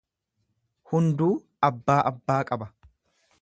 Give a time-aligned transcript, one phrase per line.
[0.93, 1.29] Hunduu
[1.69, 2.73] abbaa abbaa qaba.